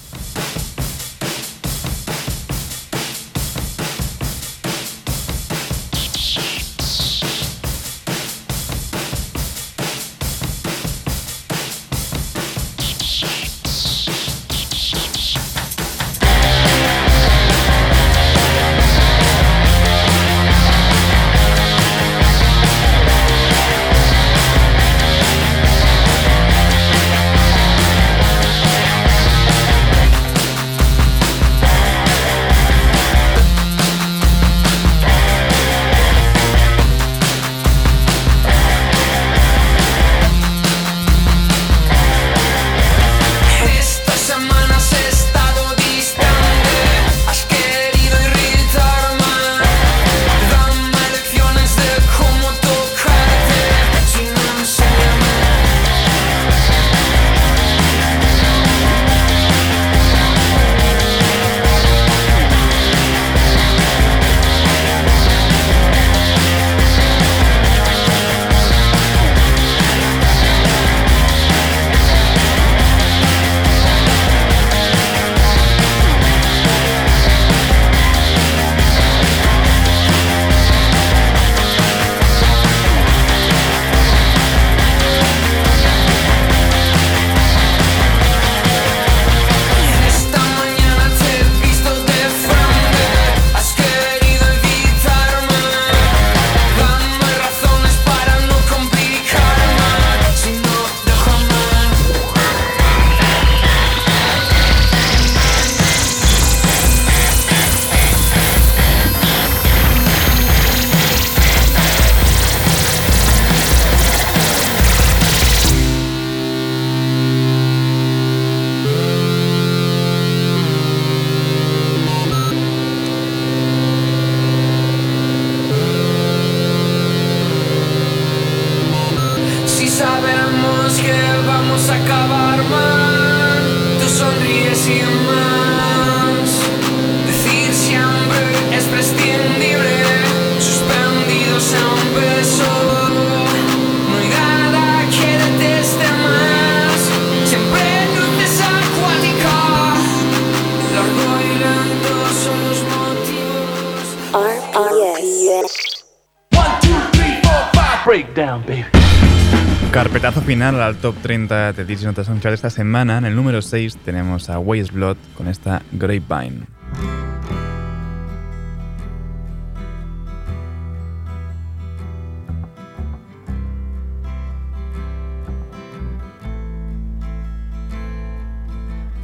Final 160.50 160.82
al 160.82 160.96
top 160.96 161.14
30 161.22 161.74
de 161.74 161.84
Disney 161.84 162.06
Notas 162.06 162.26
Soundchart 162.26 162.54
esta 162.54 162.70
semana. 162.70 163.18
En 163.18 163.24
el 163.24 163.36
número 163.36 163.62
6 163.62 163.98
tenemos 163.98 164.50
a 164.50 164.58
Waste 164.58 164.92
Blood 164.92 165.16
con 165.36 165.46
esta 165.46 165.80
Grapevine. 165.92 166.66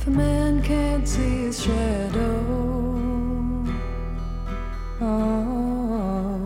A 0.06 0.10
man 0.10 0.62
can't 0.62 1.04
see 1.08 1.48
his 1.48 1.58
shadow, 1.60 2.44
oh, 5.00 6.38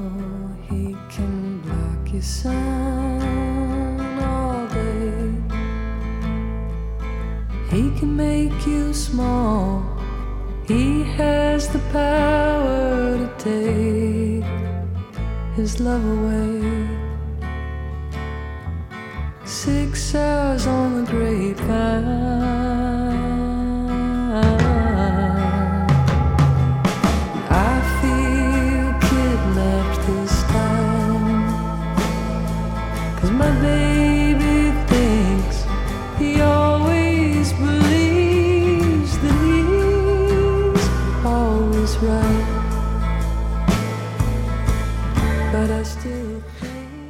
he 0.71 0.97
can 1.15 1.61
block 1.67 2.11
your 2.15 2.23
sun 2.23 2.70
can 8.01 8.17
make 8.17 8.67
you 8.67 8.95
small. 8.95 9.85
He 10.67 11.03
has 11.03 11.69
the 11.69 11.81
power 11.93 13.19
to 13.19 13.29
take 13.37 14.45
his 15.55 15.81
love 15.81 16.05
away. 16.17 16.89
Six 19.45 20.15
hours 20.15 20.67
on 20.67 21.05
the 21.05 21.11
grapevine. 21.11 22.07
I 27.69 27.75
feel 28.01 28.89
kidnapped 29.09 30.01
this 30.07 30.35
time. 30.55 31.43
Cause 33.19 33.33
my 33.33 33.51
baby 33.61 34.50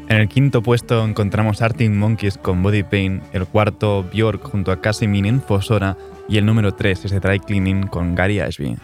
En 0.08 0.16
el 0.16 0.28
quinto 0.28 0.62
puesto 0.62 1.04
encontramos 1.04 1.60
Arctic 1.60 1.90
Monkeys 1.90 2.38
con 2.38 2.62
Body 2.62 2.84
Pain, 2.84 3.20
el 3.32 3.46
cuarto 3.46 4.04
Bjork 4.12 4.42
junto 4.42 4.70
a 4.70 4.80
Casimir 4.80 5.26
en 5.26 5.42
Fosora 5.42 5.96
y 6.28 6.38
el 6.38 6.46
número 6.46 6.72
3 6.72 7.04
es 7.04 7.20
Dry 7.20 7.40
Cleaning 7.40 7.88
con 7.88 8.14
Gary 8.14 8.38
Ashby. 8.38 8.76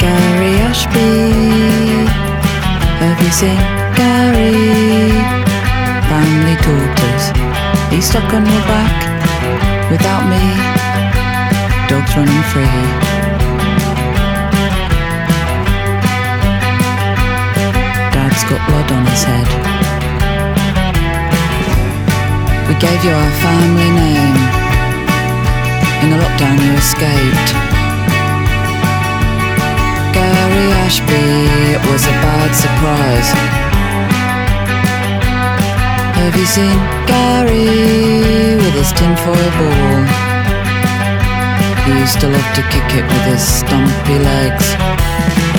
Gary 0.00 0.54
Ashby. 0.70 2.06
Have 3.00 3.22
you 3.22 3.30
seen 3.32 3.58
Gary? 3.96 5.12
Family 6.08 6.56
daughters. 6.56 7.32
He's 7.90 8.06
stuck 8.06 8.32
on 8.32 8.46
your 8.46 8.62
back 8.62 9.90
without 9.90 10.24
me. 10.26 10.40
Dogs 11.88 12.16
running 12.16 12.42
free. 12.44 13.21
Dad's 18.32 18.44
got 18.48 18.64
blood 18.66 18.90
on 18.92 19.04
his 19.12 19.24
head. 19.28 19.48
We 22.66 22.74
gave 22.80 23.04
you 23.04 23.12
our 23.12 23.32
family 23.44 23.90
name. 23.92 24.36
In 26.00 26.08
the 26.12 26.16
lockdown, 26.16 26.56
you 26.64 26.72
escaped. 26.80 27.48
Gary 30.16 30.66
Ashby, 30.80 31.28
it 31.76 31.82
was 31.92 32.02
a 32.08 32.14
bad 32.24 32.50
surprise. 32.56 33.28
Have 36.16 36.34
you 36.34 36.46
seen 36.46 36.78
Gary 37.04 38.56
with 38.56 38.74
his 38.80 38.92
tinfoil 38.96 39.50
ball? 39.60 40.04
He 41.84 42.00
used 42.00 42.18
to 42.20 42.28
love 42.28 42.50
to 42.56 42.62
kick 42.72 42.88
it 42.96 43.04
with 43.04 43.24
his 43.28 43.42
stumpy 43.42 44.18
legs. 44.18 45.51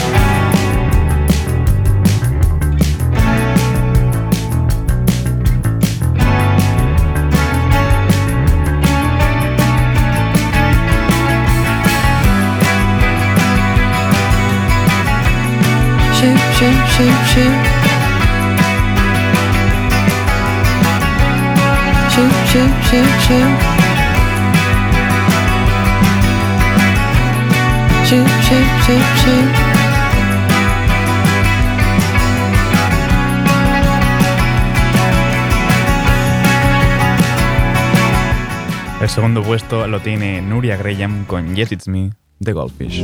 Shoot. 22.93 23.59
Shoot, 28.05 28.29
shoot, 28.45 28.67
shoot, 28.85 29.05
shoot. 29.21 29.49
El 39.01 39.09
segundo 39.09 39.41
puesto 39.43 39.87
lo 39.87 39.99
tiene 39.99 40.41
Nuria 40.41 40.77
Graham 40.77 41.25
con 41.25 41.55
Yes 41.55 41.71
It's 41.71 41.87
Me, 41.87 42.11
The 42.41 42.53
Goldfish. 42.53 43.03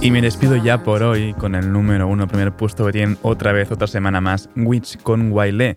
Y 0.00 0.10
me 0.12 0.22
despido 0.22 0.54
ya 0.54 0.84
por 0.84 1.02
hoy 1.02 1.34
con 1.34 1.56
el 1.56 1.72
número 1.72 2.06
uno, 2.06 2.28
primer 2.28 2.52
puesto 2.52 2.86
que 2.86 2.92
tienen 2.92 3.18
otra 3.22 3.50
vez, 3.50 3.72
otra 3.72 3.88
semana 3.88 4.20
más, 4.20 4.48
Witch 4.54 5.02
con 5.02 5.32
Wailé. 5.32 5.76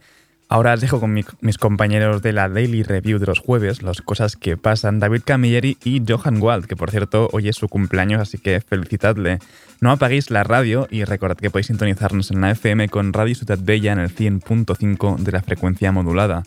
Ahora 0.52 0.74
os 0.74 0.82
dejo 0.82 1.00
con 1.00 1.14
mi- 1.14 1.24
mis 1.42 1.60
compañeros 1.60 2.24
de 2.24 2.34
la 2.34 2.50
Daily 2.50 2.82
Review 2.82 3.20
de 3.20 3.28
los 3.28 3.38
jueves, 3.40 3.84
las 3.84 4.02
cosas 4.02 4.36
que 4.36 4.58
pasan, 4.58 5.00
David 5.00 5.22
Camilleri 5.24 5.78
y 5.84 6.02
Johan 6.08 6.42
Wald, 6.42 6.66
que 6.66 6.76
por 6.76 6.90
cierto 6.90 7.30
hoy 7.32 7.50
es 7.50 7.56
su 7.56 7.68
cumpleaños, 7.70 8.20
así 8.20 8.40
que 8.40 8.60
felicitadle. 8.60 9.38
No 9.80 9.92
apaguéis 9.92 10.32
la 10.32 10.44
radio 10.44 10.88
y 10.90 11.04
recordad 11.04 11.38
que 11.38 11.52
podéis 11.52 11.68
sintonizarnos 11.68 12.32
en 12.32 12.42
la 12.42 12.50
FM 12.52 12.90
con 12.90 13.14
Radio 13.14 13.36
Ciudad 13.36 13.60
Bella 13.62 13.94
en 13.94 14.00
el 14.00 14.10
100.5 14.10 15.18
de 15.20 15.32
la 15.32 15.44
frecuencia 15.44 15.92
modulada. 15.92 16.42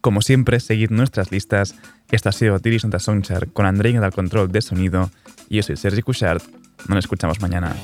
Como 0.00 0.22
siempre, 0.22 0.60
seguid 0.60 0.90
nuestras 0.90 1.32
listas. 1.32 1.74
Esto 2.12 2.28
ha 2.28 2.32
sido 2.32 2.60
Tiris 2.60 2.82
Santa 2.82 3.00
Songchar 3.00 3.48
con 3.48 3.66
Andrei 3.66 3.96
al 3.96 4.12
control 4.12 4.52
de 4.52 4.62
sonido 4.62 5.10
y 5.48 5.56
yo 5.56 5.62
soy 5.64 5.76
Sergi 5.76 6.02
Cushart. 6.02 6.44
Nos 6.86 6.98
escuchamos 7.00 7.40
mañana. 7.40 7.74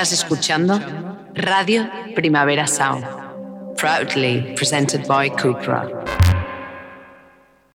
Estás 0.00 0.12
escuchando 0.12 0.80
Radio 1.34 1.90
Primavera 2.14 2.68
Sound, 2.68 3.04
proudly 3.76 4.54
presented 4.54 5.04
by 5.08 5.28
Cupra. 5.28 5.97